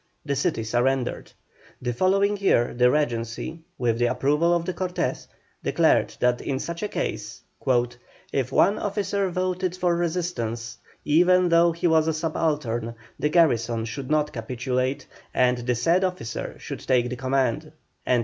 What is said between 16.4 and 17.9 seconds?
should take the command."